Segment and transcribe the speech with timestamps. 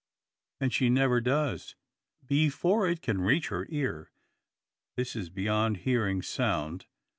[0.59, 1.75] And she never does.
[2.25, 4.09] Before it can reach her ear,
[4.95, 6.87] this is beyond hearing sound.